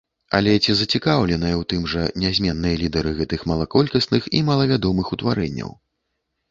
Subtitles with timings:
[0.37, 5.71] Але ці зацікаўленыя ў тым жа нязменныя лідары гэтых малаколькасных і малавядомых утварэнняў?